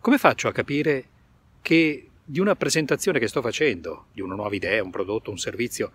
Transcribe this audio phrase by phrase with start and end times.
[0.00, 1.04] Come faccio a capire
[1.60, 5.92] che di una presentazione che sto facendo, di una nuova idea, un prodotto, un servizio,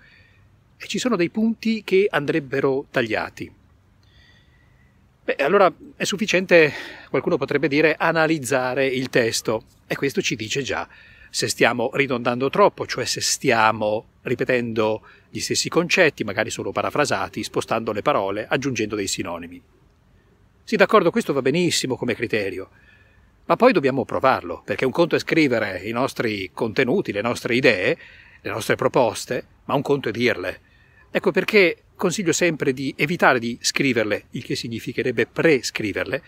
[0.77, 3.51] e ci sono dei punti che andrebbero tagliati?
[5.23, 6.71] Beh, allora è sufficiente,
[7.09, 10.87] qualcuno potrebbe dire, analizzare il testo e questo ci dice già
[11.27, 15.01] se stiamo ridondando troppo, cioè se stiamo ripetendo
[15.31, 19.59] gli stessi concetti, magari solo parafrasati, spostando le parole, aggiungendo dei sinonimi.
[20.63, 22.69] Sì, d'accordo, questo va benissimo come criterio,
[23.45, 27.97] ma poi dobbiamo provarlo, perché un conto è scrivere i nostri contenuti, le nostre idee,
[28.41, 30.59] le nostre proposte, ma un conto è dirle.
[31.11, 36.21] Ecco perché consiglio sempre di evitare di scriverle, il che significherebbe prescriverle,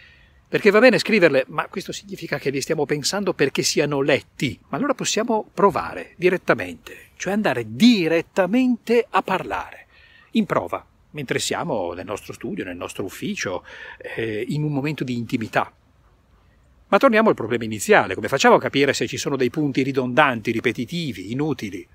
[0.47, 4.57] perché va bene scriverle, ma questo significa che li stiamo pensando perché siano letti.
[4.69, 9.87] Ma allora possiamo provare direttamente, cioè andare direttamente a parlare,
[10.31, 13.65] in prova, mentre siamo nel nostro studio, nel nostro ufficio,
[14.15, 15.71] eh, in un momento di intimità.
[16.89, 20.51] Ma torniamo al problema iniziale, come facciamo a capire se ci sono dei punti ridondanti,
[20.51, 21.85] ripetitivi, inutili?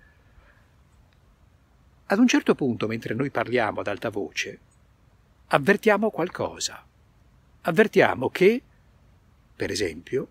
[2.06, 4.58] Ad un certo punto, mentre noi parliamo ad alta voce,
[5.46, 6.84] avvertiamo qualcosa.
[7.62, 8.62] Avvertiamo che,
[9.56, 10.28] per esempio,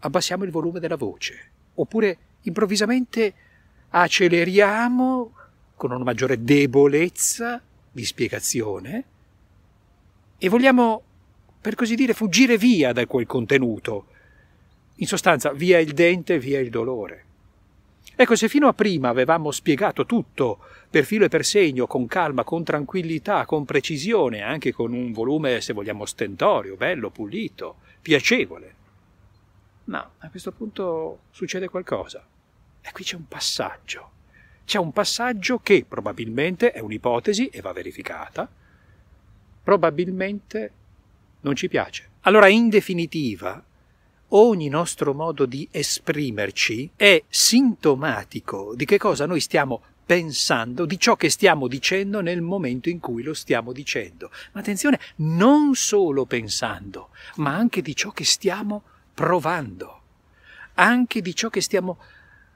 [0.00, 3.34] abbassiamo il volume della voce, oppure improvvisamente
[3.88, 5.32] acceleriamo
[5.74, 9.04] con una maggiore debolezza di spiegazione
[10.38, 11.02] e vogliamo,
[11.64, 14.08] per così dire, fuggire via da quel contenuto.
[14.96, 17.24] In sostanza, via il dente, via il dolore.
[18.14, 20.58] Ecco, se fino a prima avevamo spiegato tutto
[20.90, 25.62] per filo e per segno, con calma, con tranquillità, con precisione, anche con un volume,
[25.62, 28.74] se vogliamo, stentorio, bello, pulito, piacevole.
[29.84, 32.22] No, a questo punto succede qualcosa.
[32.82, 34.10] E qui c'è un passaggio.
[34.66, 38.46] C'è un passaggio che probabilmente è un'ipotesi e va verificata.
[39.62, 40.72] Probabilmente
[41.44, 42.10] non ci piace.
[42.22, 43.62] Allora, in definitiva,
[44.28, 51.16] ogni nostro modo di esprimerci è sintomatico di che cosa noi stiamo pensando, di ciò
[51.16, 54.30] che stiamo dicendo nel momento in cui lo stiamo dicendo.
[54.52, 58.82] Ma attenzione, non solo pensando, ma anche di ciò che stiamo
[59.14, 60.00] provando,
[60.74, 61.98] anche di ciò che stiamo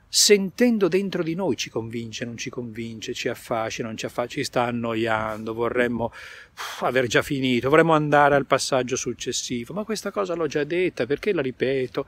[0.08, 4.44] sentendo dentro di noi ci convince, non ci convince, ci affascina, non ci affascina, ci
[4.44, 10.34] sta annoiando, vorremmo uff, aver già finito, vorremmo andare al passaggio successivo, ma questa cosa
[10.34, 12.06] l'ho già detta, perché la ripeto?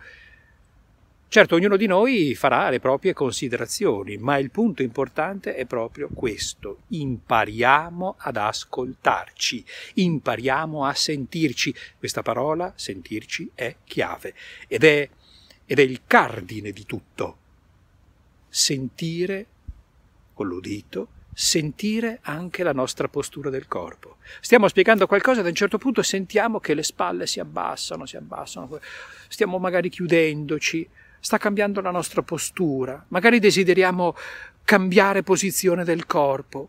[1.28, 6.80] Certo, ognuno di noi farà le proprie considerazioni, ma il punto importante è proprio questo.
[6.88, 11.72] Impariamo ad ascoltarci, impariamo a sentirci.
[11.96, 14.34] Questa parola, sentirci, è chiave
[14.66, 15.08] ed è,
[15.64, 17.39] ed è il cardine di tutto
[18.50, 19.46] sentire
[20.34, 24.16] con l'udito, sentire anche la nostra postura del corpo.
[24.40, 28.16] Stiamo spiegando qualcosa e ad un certo punto sentiamo che le spalle si abbassano, si
[28.16, 28.78] abbassano,
[29.28, 30.86] stiamo magari chiudendoci,
[31.18, 34.14] sta cambiando la nostra postura, magari desideriamo
[34.64, 36.68] cambiare posizione del corpo.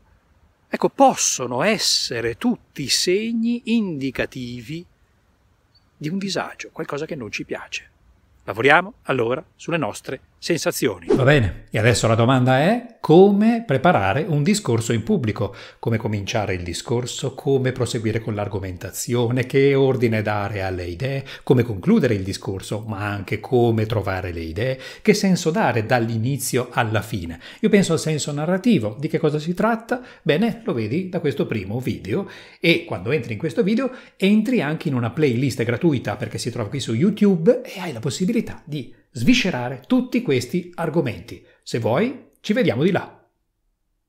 [0.70, 4.86] Ecco, possono essere tutti segni indicativi
[5.98, 7.90] di un disagio, qualcosa che non ci piace.
[8.46, 11.06] Lavoriamo allora sulle nostre sensazioni.
[11.12, 16.56] Va bene, e adesso la domanda è come preparare un discorso in pubblico, come cominciare
[16.56, 22.84] il discorso, come proseguire con l'argomentazione, che ordine dare alle idee, come concludere il discorso,
[22.88, 27.40] ma anche come trovare le idee, che senso dare dall'inizio alla fine.
[27.60, 30.02] Io penso al senso narrativo, di che cosa si tratta?
[30.24, 32.28] Bene, lo vedi da questo primo video.
[32.60, 36.68] E quando entri in questo video entri anche in una playlist gratuita perché si trova
[36.68, 41.46] qui su YouTube e hai la possibilità di sviscerare tutti questi argomenti.
[41.62, 43.21] Se vuoi, ci vediamo di là.